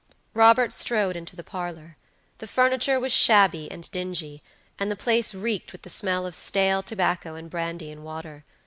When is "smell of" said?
5.91-6.33